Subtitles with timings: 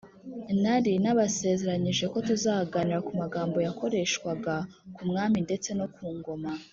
[0.61, 4.53] nari nabasezeranyije ko tuzaganira ku magambo yakoreshwaga
[4.95, 6.51] ku Mwami ndetse no ku Ngoma